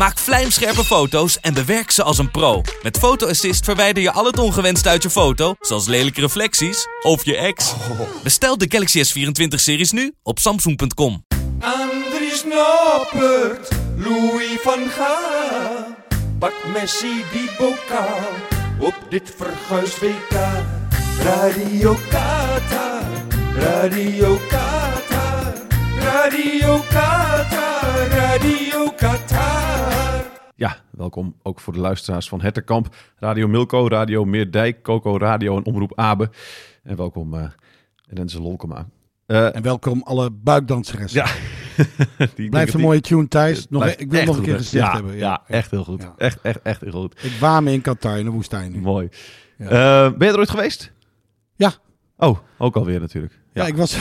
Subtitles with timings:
[0.00, 2.62] Maak vlijmscherpe foto's en bewerk ze als een pro.
[2.82, 7.24] Met Photo Assist verwijder je al het ongewenst uit je foto, zoals lelijke reflecties of
[7.24, 7.74] je ex.
[8.22, 11.24] Bestel de Galaxy S24-series nu op samsung.com.
[11.60, 15.96] Andries Noppert, Louis van Gaal.
[16.38, 18.30] Pak Messi die bokaal
[18.78, 20.36] op dit verguisd WK.
[21.22, 23.02] Radio Qatar,
[23.54, 24.38] Radio
[26.00, 30.24] Radio Qatar, Radio Qatar.
[30.54, 35.64] Ja, welkom ook voor de luisteraars van Hetterkamp, Radio Milko, Radio Meerdijk, Coco Radio en
[35.64, 36.30] Omroep Abe.
[36.82, 37.44] En welkom uh,
[38.06, 38.86] Renze Lolkema.
[39.26, 41.12] Uh, en welkom alle buikdanseres.
[41.12, 41.26] Ja.
[42.34, 43.66] die Blijft een mooie tune, Thijs.
[43.68, 45.16] Nog, e- ik wil nog een keer gezegd ja, hebben.
[45.16, 46.02] Ja, ja, echt heel goed.
[46.02, 46.14] Ja.
[46.16, 47.24] Echt, echt, echt heel goed.
[47.24, 48.80] Ik waam me in Qatar, in de woestijn nu.
[48.80, 49.08] Mooi.
[49.58, 50.92] Uh, ben je er ooit geweest?
[51.56, 51.72] Ja.
[52.16, 53.38] Oh, ook alweer natuurlijk.
[53.52, 53.98] Ja, ik was,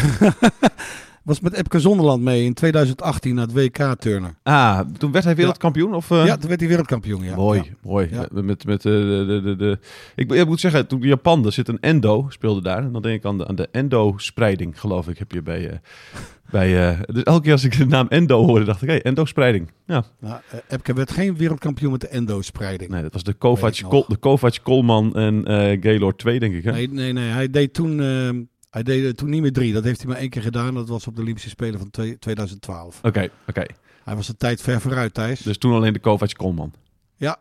[1.30, 4.38] was met Epke Zonderland mee in 2018 naar het WK turnen.
[4.44, 5.96] Ah, toen werd hij wereldkampioen?
[5.96, 6.26] Of, uh...
[6.26, 7.36] Ja, toen werd hij wereldkampioen, ja.
[7.36, 7.70] Mooi, ja.
[7.82, 8.10] mooi.
[8.32, 9.80] Met, met, uh, de, de, de, de,
[10.16, 12.84] Ik, ik moet zeggen, toen Japan, er zit een endo, speelde daar.
[12.84, 15.72] En dan denk ik aan de, aan de endo-spreiding, geloof ik, heb je bij...
[15.72, 15.78] Uh,
[16.52, 19.72] bij, dus elke keer als ik de naam endo hoorde, dacht ik, hé, hey, endo-spreiding.
[19.86, 20.04] Ja.
[20.20, 22.92] Nou, Epke werd geen wereldkampioen met de endo-spreiding.
[22.92, 23.76] Nee, dat was de Kovac,
[24.08, 25.44] de Kovac Kolman en
[25.82, 26.64] Gaylord 2, denk ik.
[26.64, 26.72] Hè?
[26.72, 27.30] Nee, nee, nee.
[27.30, 28.48] Hij deed toen...
[28.70, 29.74] Hij deed toen niet meer drie.
[29.74, 30.74] Dat heeft hij maar één keer gedaan.
[30.74, 32.98] Dat was op de Olympische Spelen van 2012.
[32.98, 33.50] Oké, okay, oké.
[33.50, 33.68] Okay.
[34.04, 35.42] Hij was de tijd ver vooruit, Thijs.
[35.42, 36.74] Dus toen alleen de Kovac Kolman.
[37.16, 37.38] Ja.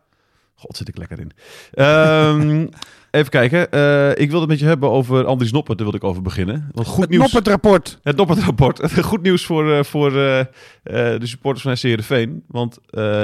[0.55, 1.33] God, zit ik lekker in.
[1.85, 2.69] Um,
[3.11, 3.59] even kijken.
[3.75, 5.79] Uh, ik wilde het met je hebben over Andries Noppert.
[5.79, 6.69] Daar wilde ik over beginnen.
[6.73, 7.23] Want goed het nieuws.
[7.23, 7.99] Noppert-rapport.
[8.03, 8.93] Het Noppert-rapport.
[9.03, 10.45] goed nieuws voor, uh, voor uh,
[10.83, 12.45] de supporters van SC Heerenveen.
[12.47, 12.79] Want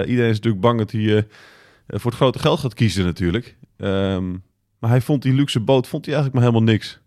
[0.06, 1.26] iedereen is natuurlijk bang dat hij
[1.86, 3.56] voor het grote geld gaat kiezen natuurlijk.
[3.76, 4.42] Um,
[4.78, 7.00] maar hij vond die luxe boot vond hij eigenlijk maar helemaal niks.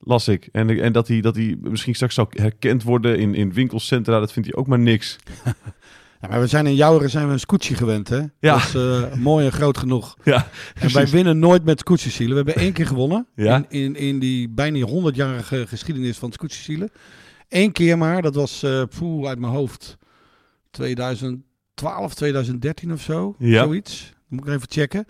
[0.00, 0.48] Las ik.
[0.52, 4.32] En, en dat, hij, dat hij misschien straks zou herkend worden in, in winkelcentra, dat
[4.32, 5.16] vindt hij ook maar niks.
[6.20, 8.16] Ja, maar we zijn in Jouweren zijn we een scootje gewend, hè?
[8.16, 8.52] Ja.
[8.52, 10.16] Dat is uh, mooi en groot genoeg.
[10.24, 12.30] Ja, en wij winnen nooit met scootjesielen.
[12.30, 13.56] We hebben één keer gewonnen ja.
[13.56, 16.90] in, in, in die bijna 100-jarige geschiedenis van scootjesielen.
[17.48, 19.96] Eén keer maar, dat was uh, poeh, uit mijn hoofd
[20.70, 23.34] 2012, 2013 of zo.
[23.38, 23.62] Ja.
[23.62, 24.12] Zoiets.
[24.28, 25.06] Moet ik even checken.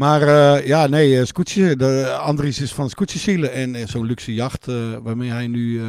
[0.00, 4.34] Maar uh, ja, nee, uh, Scootje, de Andries is van Scootjesielen en uh, zo'n luxe
[4.34, 4.66] jacht
[5.02, 5.80] waarmee hij nu,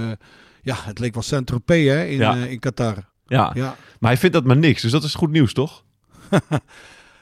[0.62, 2.36] ja, het leek wel Saint-Tropez hè, in, Ja.
[2.36, 2.96] in Qatar.
[3.26, 3.52] Ja.
[3.54, 3.76] Ja.
[4.00, 4.82] maar hij vindt dat maar niks.
[4.82, 5.84] Dus dat is goed nieuws, toch?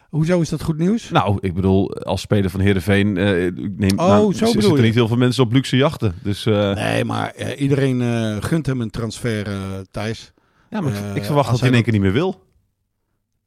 [0.10, 1.10] Hoezo is dat goed nieuws?
[1.10, 4.82] Nou, ik bedoel, als speler van Heerenveen uh, ik neem, Oh, nou, zo zitten je.
[4.82, 6.14] niet heel veel mensen op luxe jachten.
[6.24, 9.54] Dus uh, Nee, maar eh, iedereen eh, gunt hem een transfer, eh,
[9.92, 10.32] Thijs.
[10.70, 12.48] ja, maar ik- eh, ik verwacht dat hij in één keer niet meer wil.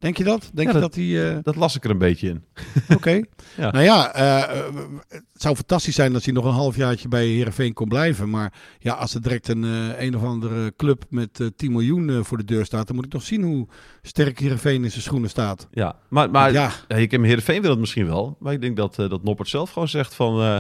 [0.03, 0.51] Denk je dat?
[0.55, 1.31] Denk Ja, je dat- hij...
[1.37, 2.45] eh, Dat las ik er een beetje in.
[2.97, 3.21] Oké.
[3.57, 3.71] Ja.
[3.71, 4.75] Nou ja, eh, eh,
[5.09, 8.31] het zou fantastisch zijn als hij nog een halfjaartje bij Heerenveen kon blijven.
[8.31, 9.63] Maar ja, als er direct een,
[10.05, 12.87] een of andere club met eh 10 miljoen voor de deur staat...
[12.87, 13.69] dan moet ik toch zien hoe
[14.03, 15.69] sterk Heerenveen in zijn schoenen staat.
[15.71, 18.37] Ja, maar, maar ja, ik heb Heerenveen wil het misschien wel.
[18.41, 20.57] Maar ik denk dat, dat Noppert zelf gewoon zegt van...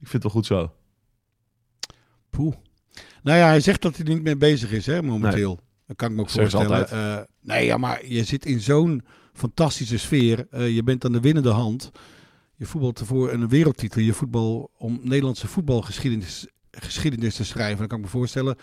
[0.00, 0.72] ik vind het wel goed zo.
[2.30, 2.54] poeh.
[3.22, 5.60] Nou ja, hij zegt dat hij er niet mee bezig is hè, momenteel.
[5.92, 6.90] Dat kan ik me ook voorstellen.
[6.90, 10.46] Eh, nee, ja, maar je zit in zo'n fantastische sfeer.
[10.50, 11.90] Eh, je bent aan de winnende hand.
[12.56, 14.00] Je voetbalt voor een wereldtitel.
[14.00, 17.78] Je voetbal om Nederlandse voetbalgeschiedenis geschiedenis te schrijven.
[17.78, 18.56] Dan kan ik me voorstellen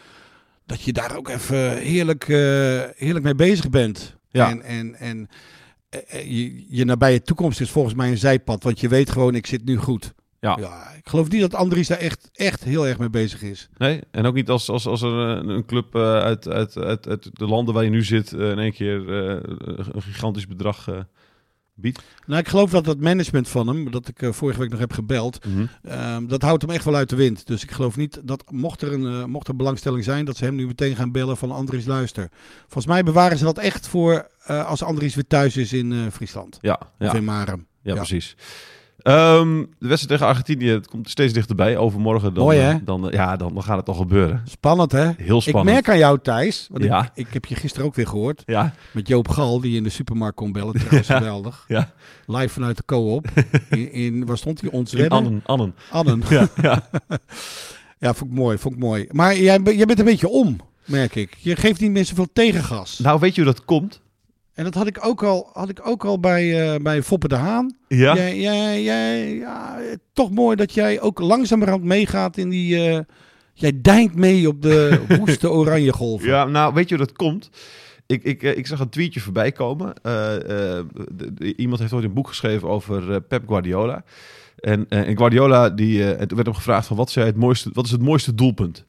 [0.66, 2.38] dat je daar ook even heerlijk, eh,
[2.96, 4.16] heerlijk mee bezig bent.
[4.30, 4.50] Ja.
[4.50, 5.30] En, en, en
[6.10, 8.64] je, je nabije toekomst is volgens mij een zijpad.
[8.64, 10.14] Want je weet gewoon, ik zit nu goed.
[10.42, 10.58] Ja.
[10.60, 13.70] Ja, ik geloof niet dat Andries daar echt, echt heel erg mee bezig is.
[13.78, 17.08] Nee, en ook niet als, als, als er een, een club eh, uit, uit, uit,
[17.08, 18.34] uit de landen waar je nu zit...
[18.34, 19.40] eh, in één keer eh,
[19.94, 20.88] een gigantisch bedrag
[21.74, 22.02] biedt.
[22.26, 25.46] Nou, ik geloof dat het management van hem, dat ik vorige week nog heb gebeld,
[25.46, 25.66] Mhm.
[25.84, 27.48] ehm, dat houdt hem echt wel uit de wind.
[27.48, 30.56] Dus ik geloof niet dat, mocht er, een, mocht er belangstelling zijn, dat ze hem
[30.56, 32.30] nu meteen gaan bellen van Andries luister.
[32.62, 36.58] Volgens mij bewaren ze dat echt voor als Andries weer thuis is in Friesland.
[36.62, 37.08] Ja, ja.
[37.10, 37.68] Of in Marem.
[37.82, 37.96] Ja, Ja.
[37.96, 38.36] precies.
[39.02, 41.78] Ehm, de wedstrijd tegen Argentinië het komt steeds dichterbij.
[41.78, 44.42] Overmorgen dan, Mooi, eh, dan, eh, ja, dan, dan gaat het toch gebeuren.
[44.46, 45.10] Spannend, hè?
[45.18, 45.74] Heel Ik spannend.
[45.74, 46.68] merk aan jou, Thijs.
[46.72, 47.04] Want Ja.
[47.04, 48.44] ik, ik heb je gisteren ook weer gehoord.
[48.46, 50.74] Ja, Met Joop Gal, die in de supermarkt kon bellen.
[50.74, 51.18] Trouwens, Ja.
[51.18, 51.66] geweldig.
[51.68, 51.92] ja.
[52.26, 53.28] Live vanuit de co-op.
[53.70, 54.70] In, in, waar stond hij?
[54.70, 55.10] Ons In?
[55.10, 55.76] Annen, Annen.
[55.92, 56.22] Annen.
[56.30, 56.90] Ja, ja.
[58.00, 59.08] Ja, vond ik mooi, vond ik mooi.
[59.12, 61.36] Maar jij, jij bent een beetje om, merk ik.
[61.40, 63.00] Je geeft niet meer zoveel tegengas.
[63.00, 64.02] Nou, weet je hoe dat komt?
[64.60, 67.36] En dat had ik ook al, had ik ook al bij, eh, bij Foppe de
[67.36, 67.76] Haan.
[67.88, 68.16] Ja.
[68.16, 69.80] Jij, jij, jij, ja,
[70.14, 72.90] toch mooi dat jij ook langzamerhand meegaat in die...
[72.90, 73.00] eh,
[73.54, 76.28] jij deint mee op de woeste oranje golven.
[76.28, 77.50] Ja, nou, weet je hoe dat komt?
[78.06, 79.94] Ik, ik, eh, ik zag een tweetje voorbij komen.
[80.02, 80.86] De-
[81.34, 84.04] de- iemand heeft ooit een boek geschreven over Pep Guardiola.
[84.60, 87.92] En, en Guardiola, die, het werd hem gevraagd van wat, is het mooiste, wat is
[87.92, 88.86] het mooiste doelpunt?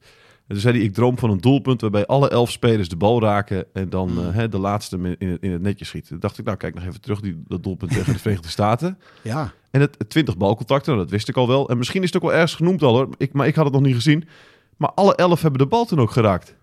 [0.51, 3.21] En toen zei hij, ik droom van een doelpunt waarbij alle elf spelers de bal
[3.21, 4.27] raken en dan Hmm.
[4.27, 6.07] eh, hè, de laatste in het, in het netje schiet.
[6.07, 8.97] Toen dacht ik, nou kijk nog even terug, die, dat doelpunt tegen de Verenigde Staten.
[9.21, 9.53] Ja.
[9.69, 11.69] En het 20 balcontacten, nou, dat wist ik al wel.
[11.69, 13.73] En misschien is het ook wel ergens genoemd al hoor, ik, maar ik had het
[13.73, 14.27] nog niet gezien.
[14.77, 16.55] Maar alle elf hebben de bal toen ook geraakt.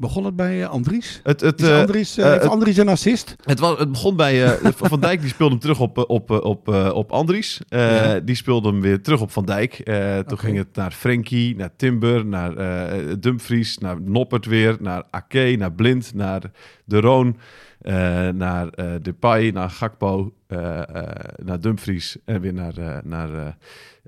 [0.00, 1.20] Begon het bij eh, Andries?
[1.22, 3.36] Het, het, Is eh, Andries, eh, heeft Andries een assist?
[3.42, 7.12] Het, was, het begon bij Van Dijk, die speelde hem terug op, op, op, op
[7.12, 7.60] Andries.
[7.68, 8.20] Ja.
[8.20, 9.82] Die speelde hem weer terug op Van Dijk.
[10.26, 12.54] Toen ging het naar Frenkie, naar Timber, naar
[13.20, 16.42] Dumfries, naar Noppert weer, naar Ake, naar Blind, naar
[16.84, 17.36] De Roon,
[18.34, 21.08] naar eh Depay, naar Gakpo, eh, eh,
[21.44, 22.76] naar Dumfries en weer naar...
[22.76, 23.46] eh, naar eh,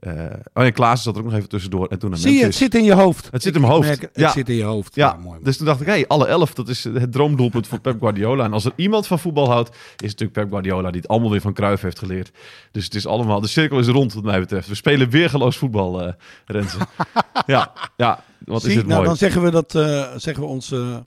[0.00, 1.86] eh, oh ja, Klaassen zat er ook nog even tussendoor.
[1.86, 3.28] En toen naar Zie je, het zit in je hoofd.
[3.30, 3.86] Het zit in mijn hoofd.
[3.88, 4.30] Merk, het Ja.
[4.30, 4.94] zit in je hoofd.
[4.94, 5.38] Ja, mooi.
[5.42, 8.44] dus toen dacht ik, hey, alle elf, dat is het droomdoelpunt van Pep Guardiola.
[8.44, 11.30] En als er iemand van voetbal houdt, is het natuurlijk Pep Guardiola, die het allemaal
[11.30, 12.30] weer van Cruijff heeft geleerd.
[12.72, 14.68] Dus het is allemaal, de cirkel is rond wat mij betreft.
[14.68, 16.12] We spelen weergeloos voetbal, eh
[16.46, 16.78] Renze.
[17.46, 19.08] ja, ja, wat Zie, is het nou, mooi.
[19.08, 21.04] dan zeggen we dat, eh, zeggen we onze,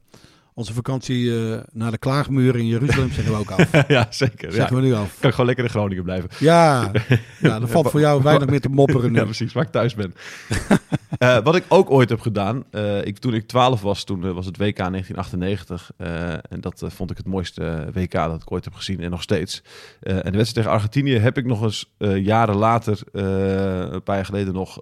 [0.54, 3.88] onze vakantie eh, naar de klaagmuur in Jeruzalem zeggen we ook af.
[3.88, 4.50] ja, zeker.
[4.50, 4.56] Ja.
[4.56, 5.16] Zeggen we nu af.
[5.20, 6.30] Kan ik gewoon lekker in Groningen blijven.
[6.40, 6.92] Ja,
[7.42, 9.18] ja er valt voor jou weinig meer te mopperen nu.
[9.18, 10.14] Ja, precies, waar ik thuis ben.
[11.18, 14.46] Eh, wat ik ook ooit heb gedaan, eh, ik, toen ik 12 was, toen was
[14.46, 15.92] het WK 1998.
[15.98, 19.22] eh, en dat vond ik het mooiste WK dat ik ooit heb gezien en nog
[19.22, 19.64] steeds.
[20.00, 24.54] En de wedstrijd tegen Argentinië heb ik nog eens jaren later, een paar jaar geleden
[24.54, 24.82] nog,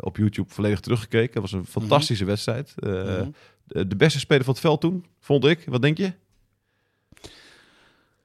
[0.00, 1.42] op YouTube volledig teruggekeken.
[1.42, 2.72] Het was een fantastische wedstrijd.
[2.76, 3.30] Eh, Mhm.
[3.72, 5.62] De, de beste speler van het veld toen, vond ik.
[5.66, 6.12] Wat denk je?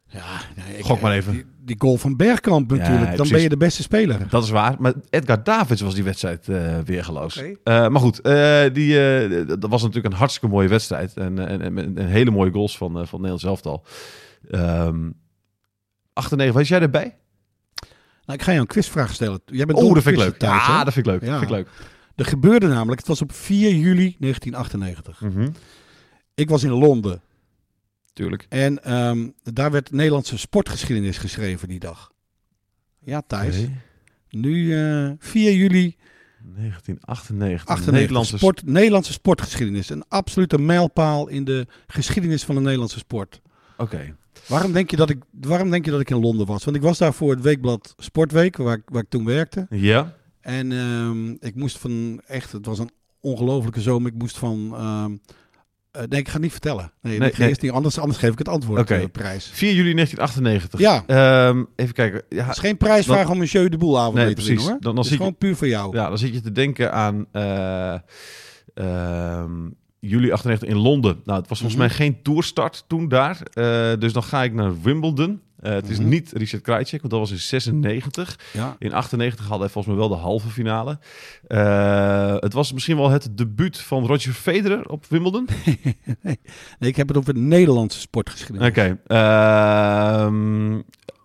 [0.10, 1.32] Ja, nee, ik- Gok maar even.
[1.34, 3.06] Die, die goal van Bergkamp natuurlijk.
[3.06, 3.32] Dan precies.
[3.32, 4.30] ben je de beste speler.
[4.30, 4.76] Dat is waar.
[4.80, 7.38] Maar Edgar Davids was die wedstrijd eh weergeloos.
[7.38, 11.14] Eh, maar goed, eh, die, eh, dat was natuurlijk een hartstikke mooie wedstrijd.
[11.14, 13.86] En, eh, en, en, en, en hele mooie goals van, eh van Nederland elftal.
[14.50, 15.10] Ehm
[16.14, 17.16] 98, was jij erbij?
[18.26, 19.40] Nou, ik ga je een quizvraag stellen.
[19.46, 20.42] Jij bent Oh, dat vind ik leuk.
[20.42, 20.84] Ja, hè?
[20.84, 21.22] dat vind ik leuk.
[21.22, 21.28] Ja.
[21.30, 21.68] Dat vind ik leuk.
[22.18, 25.22] Er gebeurde namelijk, het was op 4 juli 1998.
[25.22, 25.50] Mhm.
[26.36, 27.22] Ik was in Londen.
[28.14, 28.46] Tuurlijk.
[28.50, 32.12] En ehm, daar werd Nederlandse sportgeschiedenis geschreven die dag.
[33.00, 33.56] Ja, Thijs.
[34.30, 35.96] Nu eh 4 juli
[36.44, 37.68] 1998.
[37.68, 37.92] 98.
[37.94, 39.90] Nederlandse sport, Nederlandse sportgeschiedenis.
[39.90, 43.42] Een absolute mijlpaal in de geschiedenis van de Nederlandse sport.
[43.78, 44.16] Oké.
[44.48, 46.64] Waarom denk, je dat ik, waarom denk je dat ik in Londen was?
[46.64, 49.66] Want ik was daar voor het weekblad Sportweek, waar, ik- waar ik toen werkte.
[49.69, 50.16] Ja.
[50.48, 52.90] En ehm, ik moest van, echt, het was een
[53.22, 54.12] ongelofelijke zomer.
[54.12, 55.12] Ik moest van, ehm,
[55.92, 56.92] eh, nee, ik ga het niet vertellen.
[57.02, 57.48] Nee, Nee, nee.
[57.48, 58.96] eerst niet, anders, anders geef ik het antwoord, Oké.
[58.96, 59.50] eh, prijs.
[59.54, 60.80] 4 juli 1998.
[60.80, 62.24] Ja, Ehm, even kijken.
[62.30, 64.62] Ja, het is geen prijsvraag om een jeu de boel avond Nee, te precies.
[64.62, 64.70] hoor.
[64.70, 65.96] Dan- dan het is je- gewoon puur voor jou.
[65.96, 67.96] Ja, dan zit je te denken aan eh,
[70.00, 71.22] juli 98 in Londen.
[71.24, 71.88] Nou, het was volgens Mhm.
[71.88, 73.40] mij geen toerstart toen daar.
[74.00, 75.42] Dus dan ga ik naar Wimbledon.
[75.68, 76.07] Eh, het is Mhm.
[76.09, 78.40] niet Richard Krajicek, want dat was in 96.
[78.54, 78.76] Ja.
[78.80, 81.00] In 98 hadden hij volgens mij wel de halve finale.
[81.47, 85.47] Eh, het was misschien wel het debuut van Roger Federer op Wimbledon.
[86.80, 88.69] nee, ik heb het over de Nederlandse sportgeschiedenis.
[88.69, 88.97] Oké.
[89.07, 90.81] ehm,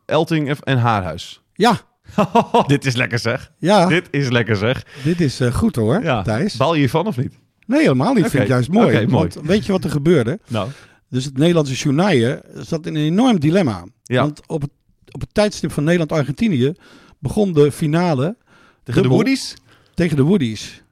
[0.07, 1.43] Elting en- Haarhuis.
[1.55, 1.81] Ja,
[2.67, 3.53] Dit is lekker zeg.
[3.59, 4.87] ja, dit, Dit is lekker zeg.
[5.05, 6.23] is eh, goed hoor, Ja.
[6.23, 6.57] Thijs.
[6.57, 7.39] Baal je hiervan of niet?
[7.67, 8.27] Nee, helemaal niet.
[8.27, 9.07] Vind ik juist mooi.
[9.07, 9.07] Mooi.
[9.07, 10.39] Want weet je wat er gebeurde?
[10.49, 10.69] Nou.
[11.13, 13.85] Dus het Nederlandse journaille zat in een enorm dilemma.
[14.03, 14.23] Ja.
[14.23, 14.71] Want op het,
[15.11, 16.73] op het tijdstip van Nederland-Argentinië
[17.19, 18.37] begon de finale
[18.85, 19.09] Tegen de.
[19.09, 19.55] Woodies?
[19.95, 20.83] tegen de Woodies.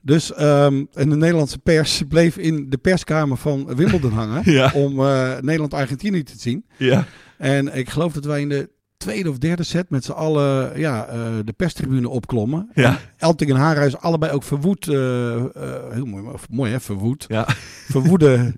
[0.00, 4.72] Dus ehm, en de Nederlandse pers bleef in de perskamer van Wimbledon hangen Ja.
[4.74, 6.64] om eh, Nederland-Argentinië te zien.
[6.76, 7.06] Ja.
[7.38, 11.06] En ik geloof dat wij in de tweede of derde set met z'n allen ja,
[11.06, 12.70] eh, de perstribune opklommen.
[12.74, 12.98] Ja.
[13.16, 14.88] Elting en Haarhuis allebei ook verwoed.
[14.88, 15.44] eh, eh,
[15.90, 17.24] heel mooi, mooi hè, verwoed.
[17.28, 17.46] Ja.
[17.90, 18.54] Verwoede,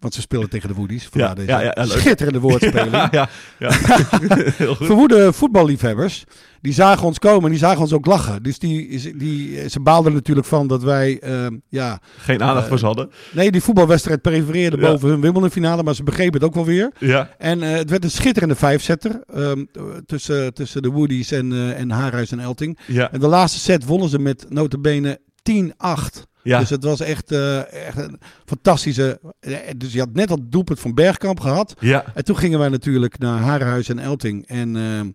[0.00, 1.08] want ze spelen tegen de Woodies.
[1.12, 1.86] Ja, deze ja, ja, leuk.
[1.86, 2.92] schitterende woordspeling.
[3.10, 3.70] Ja, ja.
[4.88, 6.24] Verwoede voetballiefhebbers,
[6.64, 8.42] die zagen ons komen en die zagen ons ook lachen.
[8.42, 12.00] Dus die, die, ze baalden natuurlijk van dat wij, ehm, ja...
[12.18, 13.10] Geen aandacht voor ze hadden.
[13.32, 14.90] Nee, die voetbalwedstrijd prefereerde Ja.
[14.90, 16.92] boven hun Wimbledon finale, maar ze begrepen het ook wel weer.
[16.98, 17.30] Ja.
[17.38, 19.64] En eh, het werd een schitterende vijfzetter ehm,
[20.06, 22.78] tussen, tussen de Woodies en, eh en Haarhuis en Elting.
[22.86, 23.12] Ja.
[23.12, 26.22] En de laatste set wonnen ze met notabene 10-8.
[26.42, 26.58] Ja.
[26.58, 29.20] Dus het was echt, eh, echt een fantastische...
[29.40, 31.74] eh, Dus je had net het doelpunt van Bergkamp gehad.
[31.78, 32.04] Ja.
[32.14, 34.46] En toen gingen wij natuurlijk naar Harenhuis en Elting.
[34.46, 35.08] En ehm,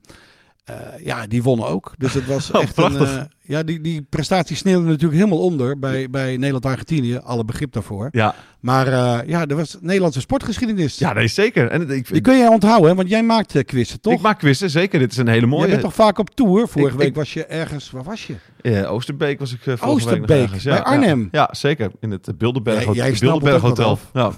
[0.69, 1.93] eh, ja, die wonnen ook.
[1.97, 2.97] Dus het was Oh, echt een...
[2.97, 7.17] eh, ja, die, die prestatie sneeuwde natuurlijk helemaal onder bij, bij Nederland-Argentinië.
[7.17, 8.07] Alle begrip daarvoor.
[8.11, 8.35] Ja.
[8.59, 10.97] Maar eh, ja, dat was Nederlandse sportgeschiedenis.
[10.97, 11.67] Ja, nee, zeker.
[11.69, 12.95] En ik, Die kun jij onthouden, hè?
[12.95, 14.13] want jij maakt quizzen, toch?
[14.13, 14.99] ik maak quizzen, zeker.
[14.99, 15.61] Dit is een hele mooie.
[15.61, 16.67] Jij bent toch vaak op tour?
[16.67, 17.91] Vorige Ik- week ik- was je ergens...
[17.91, 18.35] Waar was je?
[18.61, 20.63] Ja, Oosterbeek was ik vorige week Oosterbeek, ergens.
[20.63, 21.19] bij Arnhem.
[21.19, 21.91] Ja, ja, zeker.
[21.99, 23.99] In het Bilderberg, het snapt Bilderberg Hotel.
[24.13, 24.31] Ja.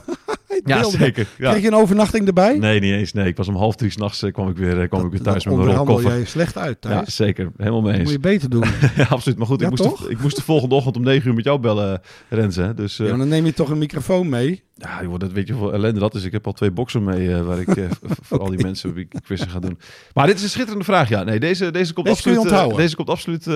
[0.66, 1.28] ja, zeker.
[1.38, 1.50] Ja.
[1.50, 2.58] Kreeg je een overnachting erbij?
[2.58, 3.14] Nee, niet eens.
[3.14, 5.22] Nee, ik was om half drie s'nachts uh, kwam ik weer, uh, kwam ik weer
[5.22, 6.12] thuis met mijn rolkoffer.
[6.12, 7.52] jij slecht uit Ja, zeker.
[7.58, 8.12] Helemaal mee Dat eens.
[8.12, 8.64] moet je beter doen.
[8.96, 9.38] ja, absoluut.
[9.38, 10.04] Maar goed, Ja, ik, moest toch?
[10.04, 12.62] de, ik moest de volgende ochtend om negen uur met jou bellen, Renze.
[12.62, 12.74] hè.
[12.74, 14.64] Dus Ja, maar dan neem je toch een microfoon mee.
[14.76, 16.24] ja, joh, dat weet je hoeveel ellende dat is.
[16.24, 17.86] Ik heb al twee boxen mee uh, waar ik uh,
[18.22, 19.80] voor al die mensen ik quizzen ga doen.
[20.14, 21.10] Maar dit is een schitterende vraag.
[21.10, 23.48] Ja, nee, deze, deze komt Deze absoluut, deze komt absoluut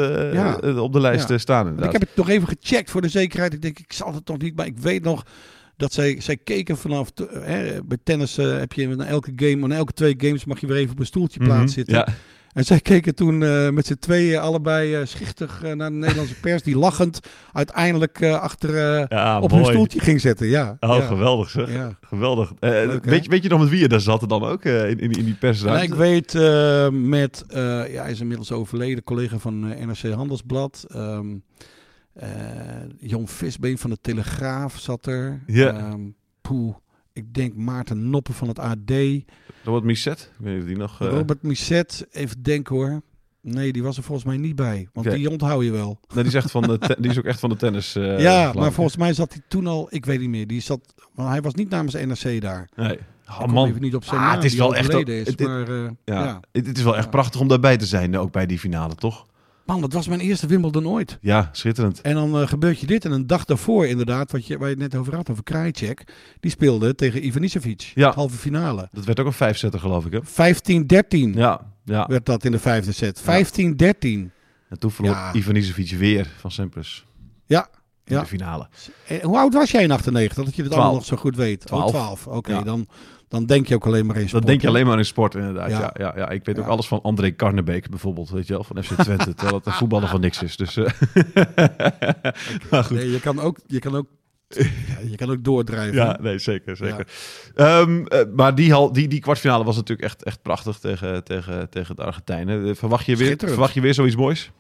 [0.80, 1.84] op de lijst staan.
[1.84, 3.54] Ik heb het nog even gecheckt voor de zekerheid.
[3.54, 4.56] Ik denk, ik zal het toch niet.
[4.56, 5.24] Maar ik weet nog
[5.78, 7.12] dat zij, zij keken vanaf.
[7.12, 10.60] te- hè, bij tennis eh, heb je na elke game, na elke twee games mag
[10.60, 11.50] je weer even op een stoeltje Mhm.
[11.50, 11.96] plaats zitten.
[11.96, 12.08] Ja,
[12.54, 16.40] En zij keken toen eh, met z'n tweeën allebei eh, schichtig eh, naar de Nederlandse
[16.40, 16.62] pers.
[16.64, 17.20] Die lachend
[17.54, 19.64] uiteindelijk eh, achter eh, ja op mooi.
[19.64, 20.48] hun stoeltje ging zetten.
[20.48, 21.06] Ja, Oh, ja.
[21.06, 21.72] geweldig zeg.
[21.74, 21.98] Ja.
[22.02, 22.52] Geweldig.
[22.60, 24.90] Eh, Leuk, weet, je, weet je nog met wie je daar zat dan ook eh,
[24.90, 25.84] in, in, in die persruimte?
[25.86, 27.62] ik weet eh, met, eh,
[27.94, 30.86] ja, hij is inmiddels overleden, collega van eh, NRC Handelsblad.
[30.94, 31.28] Ehm
[32.16, 32.30] eh,
[33.00, 35.44] Jon Visbeen van de Telegraaf zat er.
[35.48, 35.98] Ja.
[36.42, 36.76] Poeh,
[37.14, 38.92] ik denk Maarten Noppen van het AD.
[39.64, 40.32] Robert Misset?
[40.40, 41.02] Ik weet niet of die nog...
[41.02, 43.02] eh, Robert Misset, even denken hoor.
[43.42, 44.88] Nee, die was er volgens mij niet bij.
[44.94, 46.00] Want die onthoud je wel.
[46.14, 47.96] Nee, die is, echt van de die is ook echt van de tennis.
[47.96, 50.48] eh, ja, maar volgens mij zat hij toen al, ik weet niet meer.
[50.48, 52.70] Die zat, want hij was niet namens NRC daar.
[52.76, 53.00] Nee.
[53.30, 53.68] Oh, man.
[53.70, 55.28] even niet op zijn Ah, naam, het is wel echt is.
[55.28, 55.90] het- maar, Ja.
[56.06, 56.40] ja.
[56.52, 59.26] Het, het is wel echt prachtig om daarbij te zijn, ook bij die finale, toch?
[59.66, 61.18] Man, dat was mijn eerste Wimbledon ooit.
[61.22, 62.02] Ja, schitterend.
[62.02, 63.06] En dan eh, gebeurt je dit.
[63.06, 66.04] En een dag daarvoor inderdaad, wat je, waar je het net over had, over Krajicek.
[66.40, 67.92] Die speelde tegen Ivanisevic.
[67.96, 68.12] Ja.
[68.14, 68.90] Halve finale.
[68.90, 70.20] 15-13 Dat werd ook een vijfzetter, geloof ik, hè?
[70.20, 71.34] ja.
[71.34, 72.06] Ja, ja.
[72.08, 73.22] werd dat in de vijfde set.
[73.22, 73.24] 15-13.
[74.70, 75.34] En toen verloor Ja.
[75.34, 77.06] Ivan Isevic weer van Sampras.
[77.46, 77.70] Ja.
[78.06, 78.20] In Ja.
[78.22, 78.68] de finale.
[79.08, 80.46] En hoe oud was jij in 98?
[80.46, 81.60] Dat je het allemaal nog zo goed weet.
[81.66, 81.84] Twaalf.
[81.84, 82.28] Oh, 12.
[82.28, 82.62] Oké, Ja.
[82.62, 82.88] dan,
[83.28, 85.36] dan denk je ook alleen maar in Dat sport, denk je alleen maar in sport,
[85.36, 85.70] inderdaad.
[85.70, 85.80] Ja.
[85.80, 85.92] Ja.
[85.98, 88.94] Ja, ja, Ik weet ook alles van André Karnebeek bijvoorbeeld, weet je wel, van FC
[88.94, 89.34] Twente.
[89.34, 90.56] terwijl het een voetballer van niks is.
[90.58, 90.86] Dus, eh,
[92.72, 92.98] maar goed.
[92.98, 94.08] Nee, je kan ook, je kan ook,
[95.10, 95.96] je kan ook doordrijven.
[95.96, 96.76] Ja, nee, zeker.
[96.76, 97.08] zeker.
[97.56, 101.70] Ehm, eh, maar die, hal, die, die kwartfinale was natuurlijk echt, echt prachtig tegen, tegen,
[101.70, 102.68] tegen de Argentijnen.
[102.70, 104.52] Eh, Verwacht je, weer, verwacht je weer zoiets moois?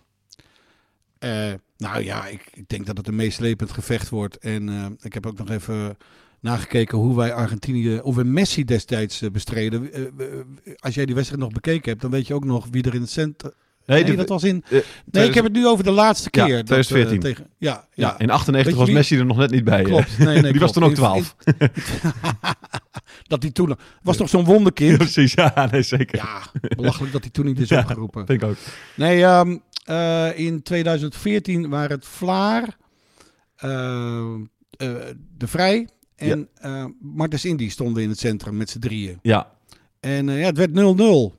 [1.25, 4.37] Eh, nou ja, ik, ik denk dat het een meeslepend gevecht wordt.
[4.37, 5.97] En eh, ik heb ook nog even
[6.39, 9.89] nagekeken hoe wij Argentinië, of we Messi destijds eh, bestreden.
[10.79, 13.01] Als jij die wedstrijd nog bekeken hebt, dan weet je ook nog wie er in
[13.01, 13.51] het centrum...
[13.85, 14.63] Nee, de- dat was in...
[15.11, 16.55] Nee, ik heb het nu over de laatste Ja, keer.
[16.65, 17.19] dat, eh, 2014.
[17.19, 18.19] tegen, ja, Ja, ja.
[18.19, 19.83] in 98 Weet je was Messi er nog net niet bij.
[19.83, 20.17] Klopt.
[20.17, 21.35] Nee, nee, die was toen ook In- 12.
[23.27, 23.75] dat hij toen...
[24.01, 24.97] Was toch zo'n Ja, wonderkind?
[24.97, 26.17] precies, ja, nee, zeker.
[26.17, 26.41] Ja,
[26.75, 27.79] belachelijk dat hij toen niet is Ja.
[27.79, 28.25] opgeroepen.
[28.25, 28.55] Vind ik ook.
[28.95, 32.77] Nee, ehm, eh, in 2014 waren het Vlaar,
[33.55, 34.33] eh,
[34.69, 34.95] eh,
[35.37, 39.19] De Vrij en eh Martens Indy stonden in het centrum met z'n drieën.
[39.21, 39.51] Ja,
[39.99, 41.35] En ja, het werd 0-0.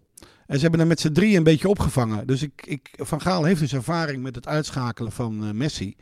[0.47, 2.26] En ze hebben er met z'n drieën een beetje opgevangen.
[2.26, 5.97] Dus ik, ik, Van Gaal heeft dus ervaring met het uitschakelen van Messi.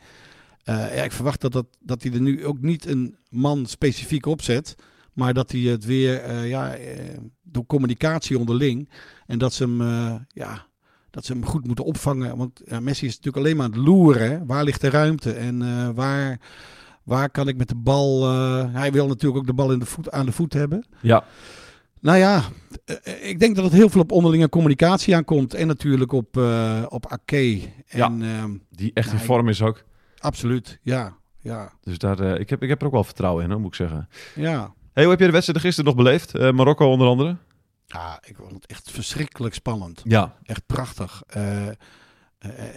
[0.63, 4.75] Ja, ik verwacht dat, dat, dat hij er nu ook niet een man specifiek opzet.
[5.13, 6.77] Maar dat hij het weer ja,
[7.43, 8.89] door communicatie onderling.
[9.25, 9.81] En dat ze hem,
[10.27, 10.67] ja,
[11.15, 12.37] dat ze hem goed moeten opvangen.
[12.37, 14.29] Want ja, Messi is natuurlijk alleen maar aan het loeren.
[14.31, 14.45] hè.
[14.45, 15.31] Waar ligt de ruimte?
[15.31, 16.39] En eh, waar,
[17.03, 18.23] waar kan ik met de bal...
[18.23, 20.85] eh, hij wil natuurlijk ook de bal in de voet, aan de voet hebben.
[21.01, 21.23] ja.
[21.99, 22.41] Nou ja,
[22.85, 25.53] eh, ik denk dat het heel veel op onderlinge communicatie aankomt.
[25.53, 27.61] En natuurlijk op, eh op Ake.
[27.87, 29.83] En ehm, die echt in Ja, vorm is ook.
[30.17, 31.15] absoluut, ja.
[31.39, 33.75] Ja, Dus daar, ik, heb, ik heb er ook wel vertrouwen in, hoor, moet ik
[33.75, 34.07] zeggen.
[34.35, 34.73] ja.
[34.93, 36.33] Hey, hoe heb je de wedstrijd gisteren nog beleefd?
[36.51, 37.35] Marokko onder andere?
[37.87, 40.01] Ja, ik vond het echt verschrikkelijk spannend.
[40.03, 40.35] Ja.
[40.43, 41.23] Echt prachtig.
[41.27, 41.75] Eh, eh,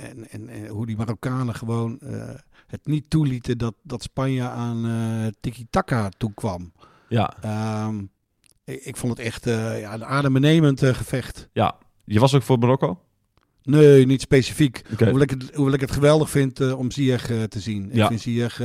[0.05, 2.29] en, en, en hoe die Marokkanen gewoon eh,
[2.67, 6.73] het niet toelieten dat, dat Spanje aan eh tiki-taka toekwam.
[7.09, 7.35] Ja.
[7.41, 8.03] Ehm,
[8.65, 11.49] ik, ik vond het echt ja, een adembenemend gevecht.
[11.53, 11.77] ja.
[12.05, 13.03] Je was ook voor Marokko?
[13.63, 14.83] Nee, niet specifiek.
[14.93, 15.05] Oké.
[15.05, 17.91] Hoewel, ik het, hoewel ik het geweldig vind om Ziyech te zien.
[17.93, 18.03] Ja.
[18.03, 18.59] Ik vind Ziyech,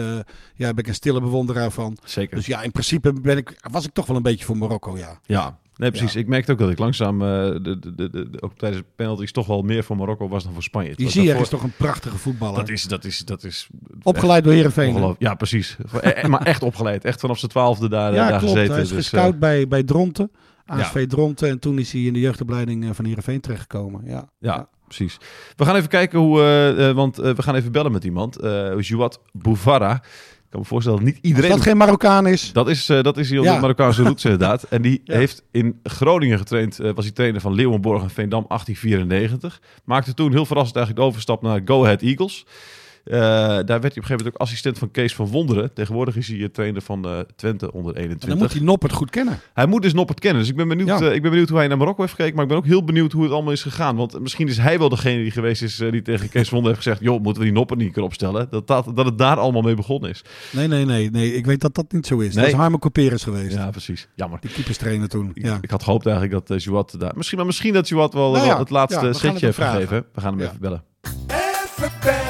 [0.55, 1.97] ja, ben ik een stille bewonderaar van.
[2.03, 2.35] Zeker.
[2.35, 5.19] Dus ja, in principe ben ik, was ik toch wel een beetje voor Marokko, ja.
[5.25, 6.15] Ja, Nee, precies.
[6.15, 9.47] Ik merkte ook dat ik langzaam, uh, de, de, de, ook tijdens de penalties, toch
[9.47, 10.95] wel meer voor Marokko was dan voor Spanje.
[10.95, 12.59] Die Ziyech is toch een prachtige voetballer?
[12.59, 13.67] Dat is, dat is, dat is...
[14.03, 15.15] Opgeleid door Heerenveen.
[15.19, 15.77] Ja, precies.
[16.27, 17.05] maar echt opgeleid.
[17.05, 18.53] Echt vanaf zijn twaalfde daar, ja, daar klopt.
[18.53, 18.73] gezeten.
[18.73, 20.31] Hij is dus, gescout bij, bij Dronten.
[20.65, 21.07] ASV ja.
[21.07, 21.49] Dronten.
[21.49, 24.01] En toen is hij in de jeugdopleiding van Heerenveen terechtgekomen.
[24.05, 24.67] Ja, ja, ja.
[24.85, 25.17] precies.
[25.55, 26.75] We gaan even kijken hoe...
[26.77, 28.43] Uh, want we gaan even bellen met iemand.
[28.43, 30.01] Uh, Jouad Bouvara
[30.53, 31.51] kan me voorstellen dat niet iedereen...
[31.51, 32.51] Als dat geen Marokkaan is.
[32.53, 33.53] Dat is, uh, dat is ja.
[33.53, 34.63] de Marokkaanse roots inderdaad.
[34.63, 35.15] En die ja.
[35.15, 36.79] heeft in Groningen getraind.
[36.79, 39.61] Uh, was hij trainer van Leeuwenborg en Veendam 1894.
[39.83, 42.45] Maakte toen heel verrassend eigenlijk de overstap naar Go Ahead Eagles.
[43.05, 45.73] Uh, daar werd hij op een gegeven moment ook assistent van Kees van Wonderen.
[45.73, 48.21] Tegenwoordig is hij trainer van uh, Twente onder 21.
[48.23, 49.39] En dan moet hij Noppert goed kennen.
[49.53, 50.41] Hij moet dus Noppert kennen.
[50.41, 51.01] Dus ik ben, benieuwd, ja.
[51.01, 52.35] uh, ik ben benieuwd hoe hij naar Marokko heeft gekeken.
[52.35, 53.95] Maar ik ben ook heel benieuwd hoe het allemaal is gegaan.
[53.95, 56.87] Want misschien is hij wel degene die geweest is die tegen Kees van Wonderen heeft
[56.87, 57.01] gezegd...
[57.01, 58.47] joh, moeten we die Noppert niet kunnen opstellen?
[58.49, 60.23] Dat, dat, dat het daar allemaal mee begonnen is.
[60.51, 61.09] Nee, nee, nee.
[61.11, 61.35] nee.
[61.35, 62.33] Ik weet dat dat niet zo is.
[62.33, 62.43] Nee.
[62.43, 63.55] Dat is Harmo Couperus geweest.
[63.55, 64.07] Ja, precies.
[64.15, 64.39] Jammer.
[64.41, 65.31] Die keeperstrainer toen.
[65.33, 65.55] Ja.
[65.55, 67.11] Ik, ik, had gehoopt eigenlijk dat uh, Jouat daar...
[67.15, 70.05] Misschien, maar misschien dat Jouat wel, nou, wel het laatste ja, setje heeft gegeven.
[70.13, 70.83] We gaan hem even bellen.
[71.01, 72.22] Even bellen.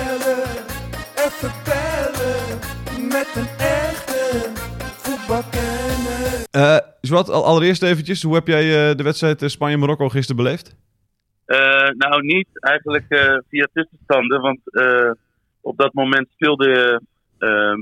[6.56, 10.76] Uh, Zwat, allereerst eventjes, hoe heb jij uh, de wedstrijd Spanje-Marokko gisteren beleefd?
[11.48, 13.06] Uh, nou, niet eigenlijk
[13.50, 14.60] via tussenstanden, want
[15.62, 17.02] op dat moment speelde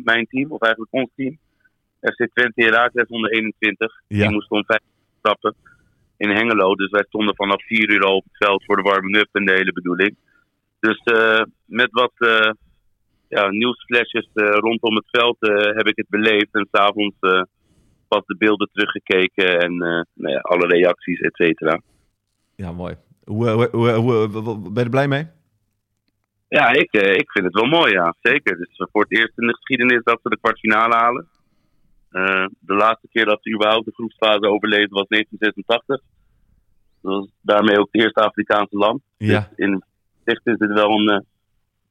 [0.04, 1.38] mijn team, of eigenlijk ons team,
[2.02, 4.02] FC Twente Herakles onder 21.
[4.08, 4.18] Ja.
[4.22, 4.82] Die moest om vijf
[5.20, 5.56] stappen
[6.18, 6.76] in Hengelo.
[6.76, 9.54] Dus wij stonden vanaf 4 uur al op het veld voor de warming-up en de
[9.54, 10.16] hele bedoeling.
[10.80, 11.02] Dus
[11.66, 12.14] met wat
[13.32, 16.50] ja, nieuwsflesjes uh, rondom het veld uh, heb ik het beleefd.
[16.52, 17.42] En s'avonds uh,
[18.08, 19.78] pas de beelden teruggekeken en
[20.14, 21.82] nou ja, alle reacties, et cetera.
[22.56, 22.96] Ja, mooi.
[23.24, 24.28] Hoe, hoe, hoe,
[24.62, 25.28] ben je er blij mee?
[26.48, 28.16] Ja, ik, ik vind het wel mooi, ja.
[28.22, 28.58] Zeker.
[28.58, 31.28] Dus voor het eerst in de geschiedenis dat we de kwartfinale halen.
[32.60, 36.00] de laatste keer dat we überhaupt de groepsfase overleefden was 1986.
[37.02, 39.02] Dat was daarmee ook het eerste Afrikaanse land.
[39.18, 39.40] Ja.
[39.40, 39.84] Dus in
[40.26, 41.26] zicht is dit wel een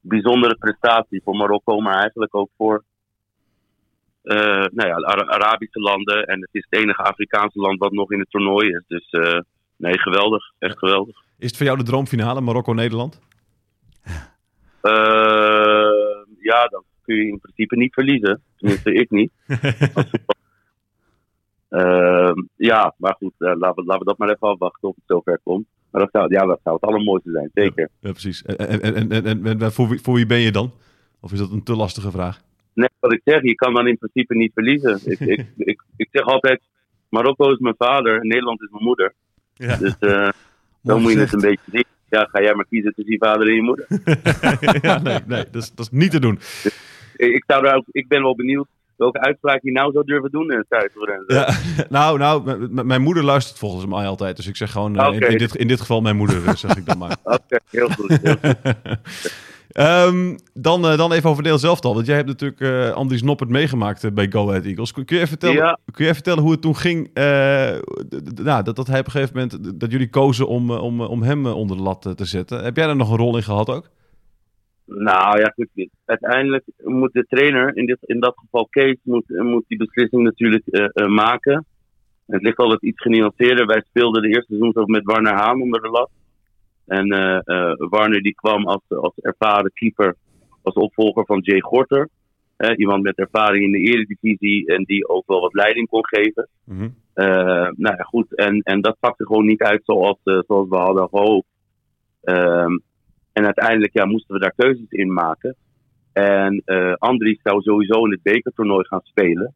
[0.01, 2.85] bijzondere prestatie voor Marokko, maar eigenlijk ook voor
[4.23, 6.27] uh, nou ja, Ara Arabische landen.
[6.27, 8.83] En het is het enige Afrikaanse land wat nog in het toernooi is.
[8.87, 9.41] Dus uh,
[9.77, 10.53] nee, geweldig.
[10.59, 11.17] Echt geweldig.
[11.39, 13.21] Is het voor jou de droomfinale, Marokko-Nederland?
[14.83, 18.43] Uh, ja, dan kun je in principe niet verliezen.
[18.57, 19.33] Tenminste, ik niet.
[22.71, 25.67] ja, maar goed, laten, we, laten we dat maar even afwachten of het zover komt.
[25.91, 27.91] Maar dat zou, ja, dat zou het allermooiste zijn, zeker.
[28.01, 28.43] Ja, ja precies.
[28.43, 30.73] En, en, en, en, en voor, wie, voor wie ben je dan?
[31.21, 32.41] Of is dat een te lastige vraag?
[32.75, 35.01] Nee, wat ik zeg, je kan dan in principe niet verliezen.
[35.13, 36.61] ik, ik, ik, ik zeg altijd,
[37.09, 39.15] Marokko is mijn vader en Nederland is mijn moeder.
[39.55, 39.77] Ja.
[39.77, 40.29] Dus uh,
[40.85, 41.85] zo moet je het een beetje zien.
[42.09, 43.87] Ja, ga jij maar kiezen tussen je vader en je moeder.
[44.89, 46.35] ja, nee, nee dat, is, dat is niet te doen.
[46.35, 46.79] Dus,
[47.17, 48.69] ik, zou daar ook, ik ben wel benieuwd
[49.01, 51.25] welke uitspraak je nou zou durven doen in het.
[51.27, 51.49] Ja,
[51.99, 54.37] nou, nou, mijn moeder luistert volgens mij altijd.
[54.37, 55.13] Dus ik zeg gewoon, okay.
[55.13, 57.11] in, in, dit, in dit geval mijn moeder, zeg ik dan maar.
[57.25, 58.19] Oké, okay, heel goed.
[58.23, 58.57] Heel goed.
[59.75, 61.95] um, dan, uh, dan even over deel zelf al.
[61.95, 64.93] Want jij hebt natuurlijk uh, Andries Noppert meegemaakt uh, bij Go Ahead Eagles.
[64.93, 65.79] Kun, kun, je vertellen, ja.
[65.93, 67.11] kun je vertellen hoe het toen ging?
[68.35, 71.47] nou, dat, dat hij op een gegeven moment, dat jullie kozen om, om, om hem
[71.47, 72.65] onder de lat te zetten.
[72.65, 73.91] Heb jij daar nog een rol in gehad ook?
[74.91, 75.89] Nou ja, goed.
[76.05, 80.65] Uiteindelijk moet de trainer, in, dit, in dat geval Kees, moet, moet die beslissing natuurlijk
[80.67, 81.67] uh, uh, maken.
[82.27, 83.67] Het ligt altijd iets genuanceerder.
[83.67, 86.11] Wij speelden de eerste seizoen ook met Warner Haan onder de lat.
[86.87, 87.39] En uh,
[87.77, 90.17] Warner die kwam als, als ervaren keeper,
[90.63, 92.09] als opvolger van Jay Gorter.
[92.77, 96.49] iemand met ervaring in de eredivisie en die ook wel wat leiding kon geven.
[96.65, 96.95] Mm -hmm.
[97.77, 98.37] nou ja, goed.
[98.37, 101.47] En, en dat pakte gewoon niet uit zoals, zoals we hadden gehoopt.
[102.23, 102.77] Ehm,
[103.33, 105.57] en uiteindelijk ja, moesten we daar keuzes in maken.
[106.13, 109.55] En uh, Andries zou sowieso in het bekertoernooi gaan spelen.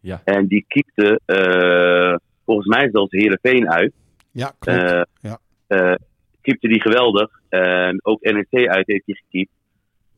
[0.00, 0.20] Ja.
[0.24, 3.92] En die kiepte uh, volgens mij zelfs Heerenveen uit.
[4.30, 4.78] Ja, klopt.
[4.78, 5.98] Uh, ja.
[6.40, 7.30] kiepte die geweldig.
[7.48, 9.52] En ook NEC uit heeft hij gekiept.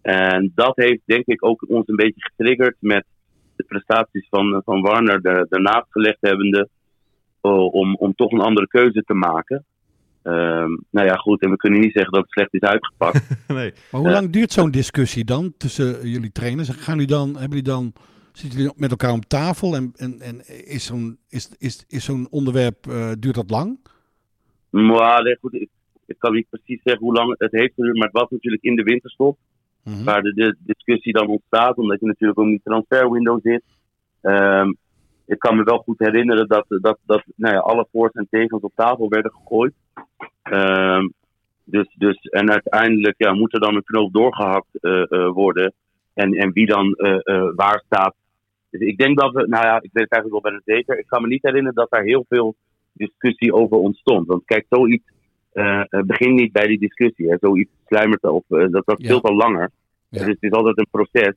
[0.03, 3.05] En dat heeft denk ik ook ons een beetje getriggerd met
[3.57, 6.69] de prestaties van, van Warner daarnaast gelegd hebbende.
[7.41, 9.65] Om, om toch een andere keuze te maken.
[10.27, 13.29] Um, nou ja, goed, en we kunnen niet zeggen dat het slecht is uitgepakt.
[13.49, 13.73] nee.
[13.91, 16.69] Maar hoe lang duurt zo'n discussie dan tussen jullie trainers?
[16.69, 17.93] Gaan jullie dan, hebben jullie dan,
[18.33, 20.37] zitten jullie met elkaar om tafel en, en, en
[20.67, 23.79] is zo'n is, is, is zo'n onderwerp, uh, duurt dat lang?
[24.71, 25.69] Maar, nee, goed, ik,
[26.07, 28.77] ik, kan niet precies zeggen hoe lang het heeft geduurd, maar het was natuurlijk in
[28.77, 29.39] de winterstop.
[29.83, 30.05] Mm -hmm.
[30.05, 33.63] Waar de, de, discussie dan ontstaat, omdat je natuurlijk ook in die transferwindow zit.
[34.23, 34.77] Um,
[35.27, 38.63] ik kan me wel goed herinneren dat, dat, dat nou ja, alle voor's en tegens
[38.63, 39.75] op tafel werden gegooid.
[40.51, 41.13] Um,
[41.65, 45.73] dus, dus, en uiteindelijk ja, moet er dan een knoop doorgehakt uh, uh, worden.
[46.15, 47.19] En, en wie dan uh,
[47.55, 48.15] waar staat.
[48.71, 50.99] Dus ik denk dat we, nou ja, ik weet het eigenlijk wel bijna zeker.
[50.99, 52.55] Ik kan me niet herinneren dat daar heel veel
[52.93, 54.27] discussie over ontstond.
[54.27, 55.05] Want kijk, zoiets
[56.07, 57.29] begint niet bij die discussie.
[57.29, 57.37] Hè.
[57.41, 59.15] Zoiets sluimert op, dat, dat Ja.
[59.15, 59.71] al langer.
[60.09, 60.19] Ja.
[60.19, 61.35] Dus het is altijd een proces.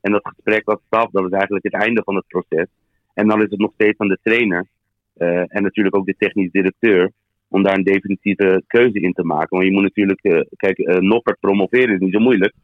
[0.00, 2.66] En dat gesprek wat staf, dat is eigenlijk het einde van het proces.
[3.14, 4.66] En dan is het nog steeds aan de trainer
[5.14, 7.10] eh, en natuurlijk ook de technisch directeur
[7.48, 9.48] om daar een definitieve keuze in te maken.
[9.56, 12.54] Want je moet natuurlijk, eh, kijk, eh Noppert promoveren is niet zo moeilijk.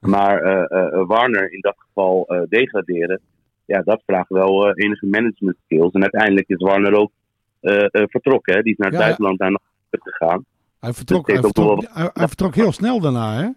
[0.00, 3.20] Maar eh, Warner in dat geval degraderen,
[3.64, 5.92] ja, dat vraagt wel enige management skills.
[5.92, 7.10] En uiteindelijk is Warner ook
[7.92, 8.54] vertrokken.
[8.54, 8.62] Hè?
[8.62, 9.06] Die is naar het Ja, ja.
[9.06, 10.44] buitenland en naar Noppert gegaan.
[10.80, 13.48] Hij vertrok, Dat hij, vertrok, hij, hij vertrok heel snel daarna, hè?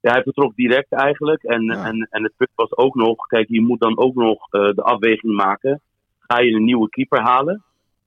[0.00, 1.42] Ja, hij vertrok direct eigenlijk.
[1.42, 1.84] En, Ja.
[1.86, 5.34] en, en het punt was ook nog, kijk, je moet dan ook nog de afweging
[5.34, 5.80] maken.
[6.18, 7.62] Ga je een nieuwe keeper halen?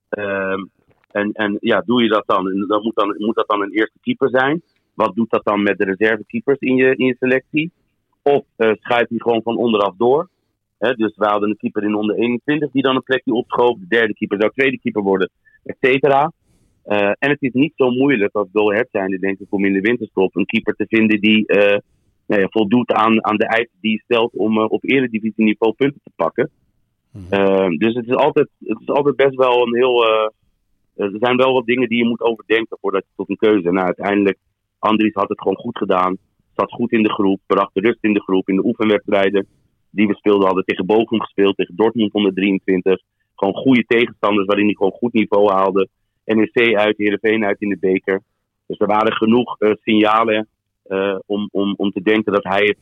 [0.10, 0.64] Ehm,
[1.16, 2.50] en, en ja, doe je dat dan?
[2.50, 3.16] En dan moet, dan?
[3.18, 4.62] moet dat dan een eerste keeper zijn?
[4.94, 7.72] Wat doet dat dan met de reservekeepers in je, in je selectie?
[8.22, 10.30] Of eh schuif je gewoon van onderaf door?
[10.78, 13.78] Hè, dus we hadden een keeper in onder 21 die dan een plekje opschoof.
[13.80, 15.30] De derde keeper zou tweede keeper worden,
[15.64, 16.32] et cetera.
[16.84, 19.74] Eh, en het is niet zo moeilijk als Go Ahead zijnde, denk ik, om in
[19.74, 21.80] de winterstop een keeper te vinden die eh,
[22.28, 26.02] nou ja, voldoet aan, aan de eisen die je stelt om eh, op eredivisieniveau punten
[26.04, 26.50] te pakken.
[27.30, 30.04] Eh, dus het is, altijd, het is altijd best wel een heel.
[30.96, 33.72] Eh, er zijn wel wat dingen die je moet overdenken voordat je tot een keuze.
[33.72, 34.38] Nou, uiteindelijk,
[34.80, 36.18] Andries had het gewoon goed gedaan.
[36.56, 39.48] Zat goed in de groep, bracht de rust in de groep in de oefenwedstrijden
[39.90, 40.46] die we speelden.
[40.46, 43.02] Hadden tegen Bochum gespeeld, tegen Dortmund onder 23.
[43.36, 45.88] Gewoon goede tegenstanders waarin hij gewoon goed niveau haalde.
[46.26, 48.22] NEC uit, Heerenveen uit in de beker.
[48.68, 50.48] Dus er waren genoeg eh, signalen
[50.84, 52.78] eh, om, om, om te denken dat hij het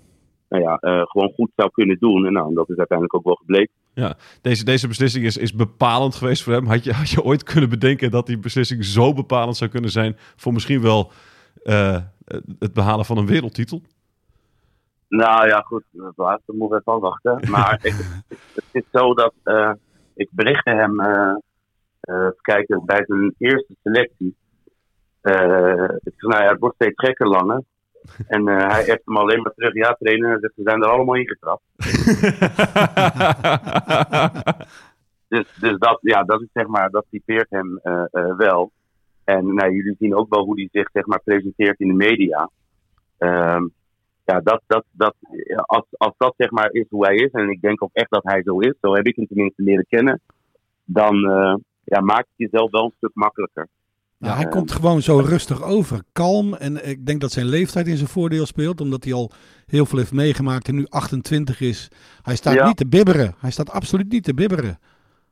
[0.50, 2.26] nou ja, gewoon goed zou kunnen doen.
[2.26, 3.74] En nou, dat is uiteindelijk ook wel gebleken.
[3.94, 6.66] Ja, deze, deze beslissing is, is bepalend geweest voor hem.
[6.66, 10.16] Had je, had je ooit kunnen bedenken dat die beslissing zo bepalend zou kunnen zijn
[10.36, 11.12] voor misschien wel
[11.64, 12.02] eh,
[12.60, 13.82] het behalen van een wereldtitel?
[15.08, 15.84] Nou ja, goed,
[16.16, 17.50] laatste moeten we even afwachten.
[17.52, 17.94] Maar ik,
[18.54, 19.72] het is zo dat eh,
[20.16, 24.36] ik berichtte hem, eh, kijken, bij zijn eerste selectie.
[26.04, 27.64] Ik zei, nou ja, het wordt steeds gekker langer.
[28.28, 31.64] En eh, hij heeft hem alleen maar terug, ja zegt, ze zijn er allemaal ingetrapt.
[35.28, 38.72] Dus, dus dat, ja, dat is zeg maar, dat typeert hem eh, eh, wel.
[39.24, 42.50] En nou, jullie zien ook wel hoe hij zich zeg maar, presenteert in de media.
[43.18, 43.68] Ehm,
[44.26, 45.16] ja, dat, dat, dat,
[45.66, 48.24] als, als dat zeg maar is hoe hij is, en ik denk ook echt dat
[48.24, 50.22] hij zo is, zo heb ik hem tenminste leren kennen,
[50.84, 51.16] dan
[51.84, 53.68] ja, maakt het jezelf wel een stuk makkelijker.
[54.24, 56.02] Ja, hij komt gewoon zo rustig over.
[56.12, 56.54] Kalm.
[56.54, 58.82] En ik denk dat zijn leeftijd in zijn voordeel speelt.
[58.82, 59.32] Omdat hij al
[59.66, 61.88] heel veel heeft meegemaakt en nu 28 is.
[62.22, 62.66] Hij staat Ja.
[62.68, 63.36] niet te bibberen.
[63.40, 64.80] Hij staat absoluut niet te bibberen.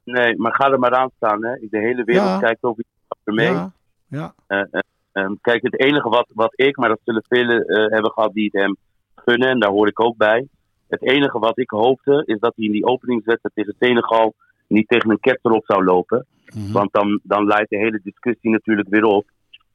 [0.03, 1.43] Nee, maar ga er maar aan staan.
[1.45, 1.53] Hè.
[1.69, 2.39] De hele wereld Ja.
[2.39, 2.83] kijkt over
[3.25, 3.47] je mee.
[3.51, 3.73] Ja,
[4.07, 4.33] ja.
[5.11, 8.49] Ehm, kijk, het enige wat, wat ik, maar dat zullen velen eh, hebben gehad die
[8.51, 8.75] het hem
[9.15, 10.47] gunnen, en daar hoor ik ook bij.
[10.87, 14.33] Het enige wat ik hoopte, is dat hij in die openingswedstrijd tegen Senegal
[14.67, 16.25] niet tegen een ketser op zou lopen.
[16.55, 16.71] Mhm.
[16.71, 19.25] Want dan, dan leidt de hele discussie natuurlijk weer op.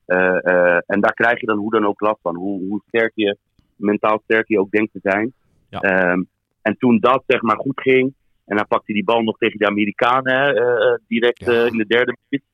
[0.06, 2.36] Eh, eh, en daar krijg je dan hoe dan ook last van.
[2.36, 3.36] Hoe, hoe sterk je,
[3.76, 5.32] mentaal sterk je ook denkt te zijn.
[5.70, 5.80] Ja.
[5.80, 6.22] Ehm,
[6.62, 9.58] en toen dat zeg maar goed ging, en dan pakte hij die bal nog tegen
[9.58, 11.64] de Amerikanen hè, eh, direct Ja.
[11.64, 12.46] in de derde minuut.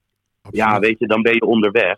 [0.51, 1.97] Ja, weet je, dan ben je onderweg.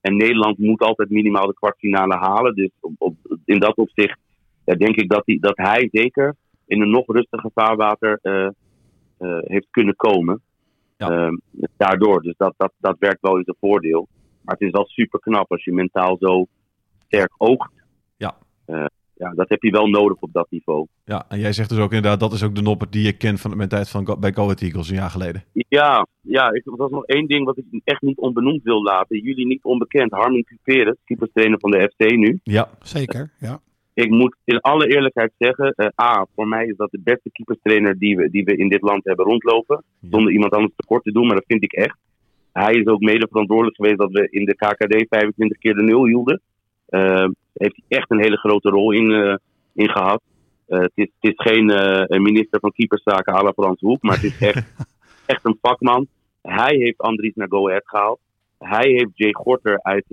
[0.00, 2.54] En Nederland moet altijd minimaal de kwartfinale halen.
[2.54, 4.18] Dus op, op, in dat opzicht
[4.64, 6.34] denk ik dat, hij dat hij zeker
[6.66, 8.18] in een nog rustiger vaarwater
[9.44, 10.42] heeft kunnen komen.
[10.98, 11.10] Ja.
[11.10, 11.36] Ehm,
[11.76, 12.22] daardoor.
[12.22, 14.08] Dus dat, dat, dat werkt wel in zijn voordeel.
[14.42, 16.46] Maar het is wel super knap als je mentaal zo
[17.06, 17.70] sterk oogt.
[18.16, 18.34] Ja.
[18.64, 18.84] Eh,
[19.14, 20.86] ja, dat heb je wel nodig op dat niveau.
[21.04, 23.40] Ja, en jij zegt dus ook inderdaad, dat is ook de nopper die je kent
[23.40, 25.44] van mijn tijd van, Go- bij Go Ahead Eagles een jaar geleden.
[25.52, 29.20] Ja, ja ik, dat is nog één ding wat ik echt niet onbenoemd wil laten.
[29.22, 30.12] Jullie niet onbekend.
[30.12, 32.40] Harmon Cuperes, keeperstrainer van de FC nu.
[32.42, 33.60] Ja, Zeker, ja.
[33.98, 37.98] Ik moet in alle eerlijkheid zeggen, eh, A, voor mij is dat de beste keeperstrainer
[37.98, 39.84] die we, die we in dit land hebben rondlopen.
[40.10, 41.98] Zonder iemand anders tekort te doen, maar dat vind ik echt.
[42.52, 46.06] Hij is ook mede verantwoordelijk geweest dat we in de KKD 25 keer de nul
[46.06, 46.40] hielden.
[46.86, 49.34] Eh, heeft hij echt een hele grote rol in, eh,
[49.74, 50.22] in gehad.
[50.66, 51.68] Eh, het, is, het is geen
[52.14, 54.64] een minister van keeperszaken à la Frans Hoek, maar het is echt,
[55.32, 56.06] echt een vakman.
[56.42, 58.20] Hij heeft Andries naar Go Ahead gehaald.
[58.58, 60.04] Hij heeft Jay Gorter uit,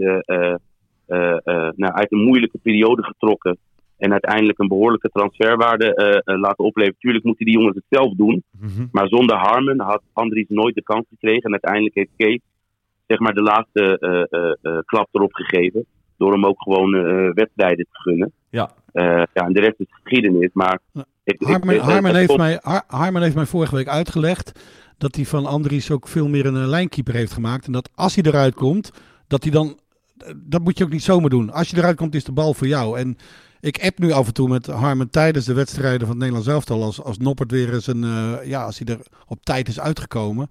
[1.75, 3.57] nou, uit een moeilijke periode getrokken.
[3.97, 6.99] En uiteindelijk een behoorlijke transferwaarde eh, eh, laten opleveren.
[6.99, 8.43] Tuurlijk moeten die jongens het zelf doen.
[8.59, 8.85] Mhm.
[8.91, 11.41] Maar zonder Harmon had Andries nooit de kans gekregen.
[11.43, 12.39] En uiteindelijk heeft Kees
[13.07, 15.85] zeg maar, de laatste eh, eh, eh, klap erop gegeven.
[16.17, 18.31] Door hem ook gewoon eh, wedstrijden te gunnen.
[18.49, 18.69] Ja.
[18.91, 19.03] Eh,
[19.33, 20.49] ja, en de rest is geschiedenis.
[20.53, 20.79] Maar
[21.23, 21.35] ik,
[22.15, 24.59] heeft mij, Har- Harmen heeft mij vorige week uitgelegd
[24.97, 27.65] dat hij van Andries ook veel meer een lijnkeeper heeft gemaakt.
[27.65, 28.91] En dat als hij eruit komt,
[29.27, 29.77] dat hij dan...
[30.35, 31.51] Dat moet je ook niet zomaar doen.
[31.51, 32.99] Als je eruit komt, is de bal voor jou.
[32.99, 33.17] En
[33.59, 36.83] ik app nu af en toe met Harmen tijdens de wedstrijden van het Nederlands elftal.
[36.83, 38.03] Als, als Noppert weer eens een...
[38.03, 40.47] eh, ja, als hij er op tijd is uitgekomen.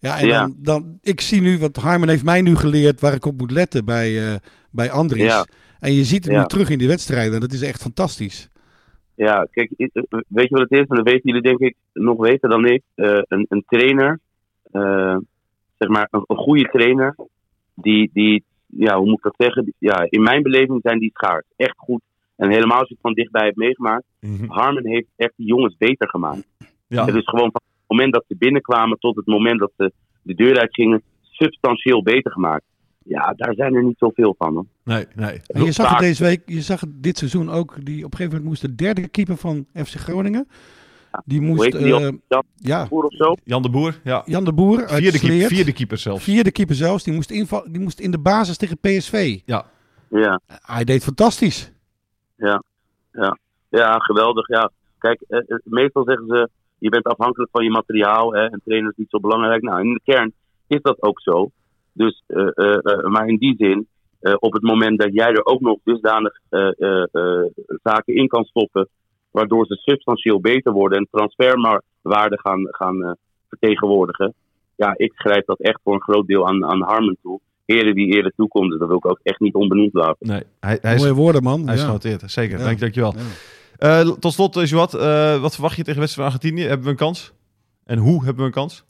[0.00, 0.40] Ja, en Ja.
[0.40, 3.50] Dan, dan, ik zie nu, want Harman heeft mij nu geleerd waar ik op moet
[3.50, 4.34] letten bij, eh
[4.70, 5.22] bij Andries.
[5.24, 5.46] Ja.
[5.80, 6.40] En je ziet hem Ja.
[6.40, 7.40] nu terug in die wedstrijden.
[7.40, 8.48] Dat is echt fantastisch.
[9.14, 10.86] Ja, kijk, eh, weet je wat het is?
[10.88, 12.82] En dat weten jullie denk ik nog beter dan ik.
[12.94, 14.20] Een, een trainer,
[15.78, 17.16] zeg maar een, een goede trainer,
[17.74, 18.44] die, die,
[18.76, 19.74] ja, hoe moet ik dat zeggen?
[19.78, 21.44] Ja, in mijn beleving zijn die schaars.
[21.56, 22.00] Echt goed.
[22.36, 24.04] En helemaal als je het van dichtbij hebt meegemaakt.
[24.20, 24.48] Mhm.
[24.48, 26.46] Harmon heeft echt die jongens beter gemaakt.
[26.86, 27.04] Ja.
[27.04, 30.34] Het is gewoon van het moment dat ze binnenkwamen tot het moment dat ze de
[30.34, 32.64] deur uitgingen, substantieel beter gemaakt.
[33.04, 34.54] Ja, daar zijn er niet zoveel van.
[34.54, 34.66] Hoor.
[34.84, 35.40] Nee, nee.
[35.46, 37.84] En je zag het deze week, je zag het dit seizoen ook.
[37.84, 40.48] Die op een gegeven moment moest de derde keeper van FC Groningen.
[41.24, 41.80] Die moest, die?
[41.80, 42.20] eh, Jan
[42.56, 43.34] ja, Boer of zo?
[43.44, 44.22] Jan de Boer, ja.
[44.26, 45.52] Jan de Boer uit Vierde, keeper, Sleert.
[45.52, 46.24] vierde keeper zelfs.
[46.24, 47.04] Vierde keeper zelfs.
[47.04, 49.40] Die moest, inval, die moest in de basis tegen PSV.
[49.44, 49.66] Ja.
[50.08, 50.40] Ja.
[50.46, 51.72] Hij deed fantastisch.
[53.68, 54.48] Ja, geweldig.
[54.48, 54.70] Ja.
[54.98, 56.48] Kijk, eh, eh, meestal zeggen ze,
[56.78, 59.62] je bent afhankelijk van je materiaal hè, en trainen is niet zo belangrijk.
[59.62, 60.32] Nou, in de kern
[60.66, 61.50] is dat ook zo.
[61.92, 63.86] Dus, eh, eh, eh, maar in die zin,
[64.20, 67.44] eh, op het moment dat jij er ook nog dusdanig eh, eh, eh,
[67.82, 68.88] zaken in kan stoppen,
[69.34, 73.10] waardoor ze substantieel beter worden en transferwaarde gaan, gaan eh,
[73.48, 74.34] vertegenwoordigen.
[74.76, 77.40] Ja, ik schrijf dat echt voor een groot deel aan, aan Harmon toe.
[77.64, 80.26] Heren wie eerder toekomt, dat wil ik ook echt niet onbenoemd laten.
[80.26, 81.64] Nee, hij, hij is, Mooie woorden, man.
[81.64, 81.86] hij is ja.
[81.86, 82.30] genoteerd.
[82.30, 82.64] Zeker, Ja.
[82.64, 83.14] dank, dankjewel.
[83.16, 84.00] Ja.
[84.00, 86.68] Eh, tot slot, uh, Joat, eh, wat verwacht je tegen wedstrijd van Argentinië?
[86.68, 87.32] Hebben we een kans?
[87.84, 88.84] En hoe hebben we een kans?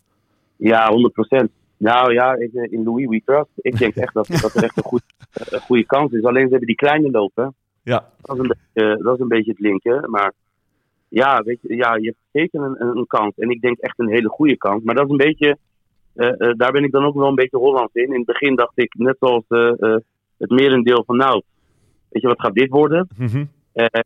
[0.56, 1.50] Ja, 100%.
[1.76, 3.50] Nou ja, eh, in Louis We Trust.
[3.56, 5.02] Ik denk echt dat, dat er echt een, goed,
[5.32, 6.22] een goede kans is.
[6.24, 7.54] Alleen ze hebben die kleine lopen.
[7.84, 10.10] Ja, Dat is een beetje, dat is een, beetje het linken.
[10.10, 10.32] Maar
[11.08, 13.36] ja, weet je, ja, je hebt zeker een, een, kans.
[13.36, 14.82] En ik denk echt een hele goede kans.
[14.82, 15.58] Maar dat is een beetje,
[16.14, 18.12] eh, eh, daar ben ik dan ook wel een beetje Hollands in.
[18.12, 19.96] In het begin dacht ik, net zoals eh,
[20.38, 21.42] het merendeel van nou,
[22.08, 23.08] weet je wat gaat dit worden?
[23.16, 23.44] Mhm.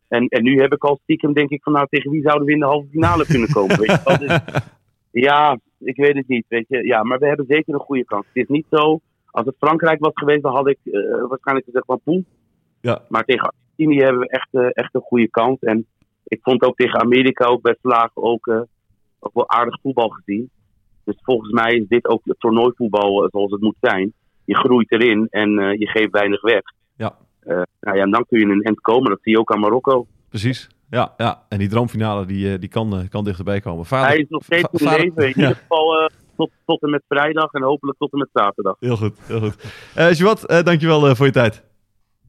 [0.08, 2.52] En, en nu heb ik al stiekem denk ik van nou, tegen wie zouden we
[2.52, 3.78] in de halve finale kunnen komen?
[3.78, 4.18] Weet je?
[4.18, 4.40] Dus,
[5.26, 6.44] ja, ik weet het niet.
[6.48, 6.86] Weet je.
[6.86, 8.26] Ja, maar we hebben zeker een goede kans.
[8.26, 10.78] Het is niet zo, als het Frankrijk was geweest, dan had ik
[11.28, 12.24] waarschijnlijk gezegd van poeh.
[12.80, 13.02] Ja.
[13.08, 15.58] Maar tegen Argentinië hebben we echt, eh, echt een goede kans.
[15.60, 15.86] En
[16.24, 18.60] ik vond ook tegen Amerika ook bij Vlagen ook, eh,
[19.18, 20.50] ook wel aardig voetbal gezien.
[21.04, 24.12] Dus volgens mij is dit ook het toernooivoetbal eh, zoals het moet zijn.
[24.44, 26.60] Je groeit erin en je geeft weinig weg.
[26.96, 27.16] Ja.
[27.80, 29.10] Nou ja, en dan kun je in een end komen.
[29.10, 30.06] Dat zie je ook aan Marokko.
[30.28, 30.68] precies.
[30.90, 33.84] Ja, ja, en die droomfinale die, die kan, kan dichterbij komen.
[33.86, 35.22] Vader, Hij is nog steeds in vader- leven.
[35.22, 35.34] In Ja.
[35.48, 38.76] ieder geval eh, tot, tot en met vrijdag en hopelijk tot en met zaterdag.
[38.80, 40.18] Heel goed, heel goed.
[40.18, 41.64] Joat, eh, dankjewel voor je tijd.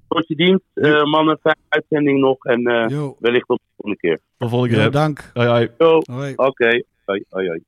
[0.09, 1.37] Tot je dienst, eh, mannen.
[1.41, 4.15] Fijne uitzending nog en eh, wellicht tot de volgende keer.
[4.17, 4.91] Tot de volgende keer.
[4.91, 5.31] dank.
[5.33, 5.47] Hoi,
[6.05, 6.33] hoi.
[6.35, 6.83] Oké.
[7.05, 7.63] Hoi, hoi, hoi.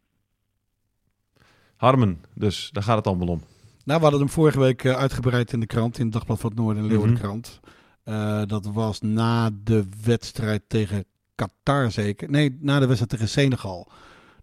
[1.75, 3.41] Harmen, dus daar gaat het allemaal om.
[3.85, 6.49] Nou, we hadden hem vorige week eh, uitgebreid in de krant, in het Dagblad van
[6.49, 6.91] het Noorden en Mhm.
[6.93, 7.59] Leeuwardenkrant.
[8.03, 12.29] Eh, dat was na de wedstrijd tegen Qatar zeker.
[12.29, 13.87] Nee, na de wedstrijd tegen Senegal.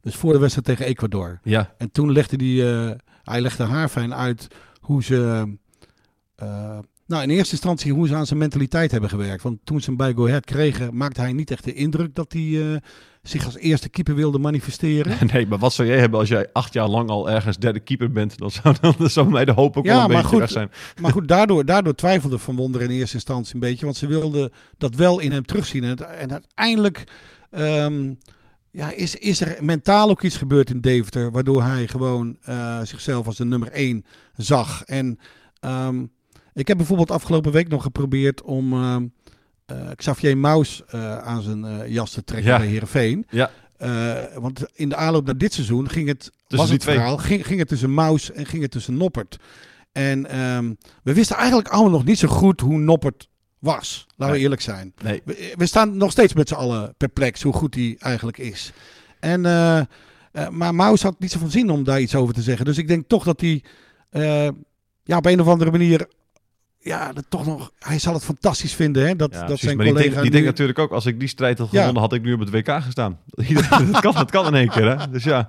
[0.00, 1.40] Dus voor de wedstrijd tegen Ecuador.
[1.42, 4.48] Ja, En toen legde hij, eh, hij legde haarfijn uit
[4.80, 5.52] hoe ze,
[6.34, 6.78] eh,
[7.08, 9.42] nou in eerste instantie hoe ze aan zijn mentaliteit hebben gewerkt.
[9.42, 12.32] Want toen ze hem bij Go Ahead kregen, maakte hij niet echt de indruk dat
[12.32, 12.76] hij eh,
[13.22, 15.16] zich als eerste keeper wilde manifesteren.
[15.32, 18.12] nee, maar wat zou jij hebben als jij acht jaar lang al ergens derde keeper
[18.12, 18.38] bent?
[18.38, 20.38] Dan zou, dan zou mij de hoop ook Ja, wel een beetje goed.
[20.38, 20.70] weg zijn.
[21.02, 23.84] Maar goed, daardoor, daardoor twijfelde Van Wonder in eerste instantie een beetje.
[23.84, 25.84] Want ze wilden dat wel in hem terugzien.
[25.84, 27.04] En, en uiteindelijk
[27.50, 28.12] ehm,
[28.70, 31.30] ja, is, is er mentaal ook iets gebeurd in Deventer.
[31.30, 34.04] Waardoor hij gewoon eh, zichzelf als de nummer één
[34.36, 34.82] zag.
[34.84, 35.18] En
[35.60, 36.04] ehm,
[36.58, 39.06] ik heb bijvoorbeeld afgelopen week nog geprobeerd om ehm,
[39.66, 42.58] eh, Xavier Maus eh, aan zijn eh, jas te trekken Ja.
[42.58, 43.26] bij Heerenveen.
[43.30, 43.50] Ja.
[44.34, 47.68] Want in de aanloop naar dit seizoen ging het, was het verhaal, ging, ging het
[47.68, 49.36] tussen Maus en ging het tussen Noppert.
[49.92, 54.06] En ehm, we wisten eigenlijk allemaal nog niet zo goed hoe Noppert was.
[54.16, 54.92] Laten we eerlijk zijn.
[55.02, 58.72] Nee, We, we staan nog steeds met z'n allen perplex hoe goed hij eigenlijk is.
[59.20, 59.40] En,
[60.50, 62.64] maar Maus had niet zoveel zin om daar iets over te zeggen.
[62.64, 63.62] Dus ik denk toch dat hij
[65.04, 66.08] ja, op een of andere manier...
[66.88, 69.64] Ja, dat toch nog, hij zal het fantastisch vinden hè, dat, ja, dat precies.
[69.64, 71.78] zijn maar die, collega die nu- denkt natuurlijk ook, als ik die strijd had Ja.
[71.78, 73.18] gewonnen, had ik nu op het WK gestaan.
[73.90, 75.10] dat, kan, dat kan in één keer, hè?
[75.10, 75.48] Dus ja.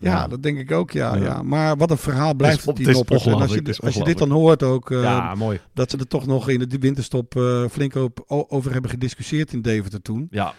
[0.00, 1.14] Ja, dat denk ik ook, ja.
[1.14, 1.22] Ja.
[1.22, 1.42] ja.
[1.42, 2.86] Maar wat een verhaal blijft op- het, die.
[2.94, 5.60] En als je, is als je dit dan hoort ook, eh, ja, mooi.
[5.74, 9.62] dat ze er toch nog in de winterstop eh, flink op, over hebben gediscussieerd in
[9.62, 10.26] Deventer toen.
[10.30, 10.54] Ja,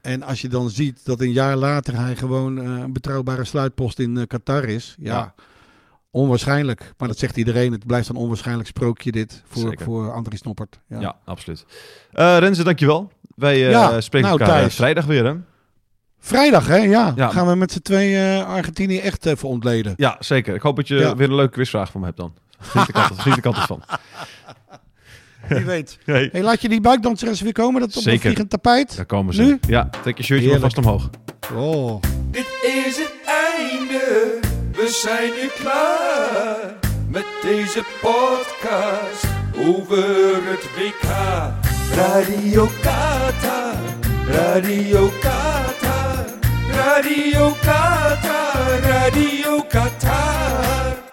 [0.00, 3.98] En als je dan ziet dat een jaar later hij gewoon eh, een betrouwbare sluitpost
[3.98, 4.96] in Qatar is.
[4.98, 5.34] Ja.
[6.14, 6.92] Onwaarschijnlijk.
[6.98, 7.72] Maar dat zegt iedereen.
[7.72, 9.84] Het blijft een onwaarschijnlijk sprookje dit voor, Zeker.
[9.84, 10.80] voor Andries Noppert.
[10.88, 11.00] Ja.
[11.00, 11.16] ja.
[11.24, 11.64] absoluut.
[12.12, 13.12] Eh Renze, dankjewel.
[13.36, 15.34] Wij eh, Ja, spreken nou, elkaar eh, vrijdag weer, hè?
[16.18, 16.76] Vrijdag, hè?
[16.76, 17.12] Ja.
[17.16, 17.28] Ja.
[17.28, 19.94] Gaan we met z'n twee eh, Argentinië echt even ontleden.
[19.96, 20.54] Ja, zeker.
[20.54, 21.16] Ik hoop dat je Ja.
[21.16, 22.34] weer een leuke quizvraag van me hebt dan.
[22.88, 23.82] Ik altijd, geniet ik altijd van.
[25.48, 25.98] Wie weet.
[26.04, 27.80] Hey, Hey, laat je die buikdanseres weer komen?
[27.80, 28.12] Dat op Zeker.
[28.14, 28.96] een vliegend tapijt?
[28.96, 29.42] daar komen ze.
[29.42, 29.58] Nu?
[29.68, 31.10] Ja, trek je shirtje maar vast omhoog.
[31.54, 32.02] Oh.
[32.30, 33.13] Dit is het einde
[34.84, 36.74] We zijn nu klaar
[37.08, 39.26] met deze podcast
[39.66, 41.08] over het WK.
[41.94, 43.74] Radio Qatar,
[44.26, 46.24] Radio Qatar,
[46.70, 51.03] Radio Qatar, Radio Qatar.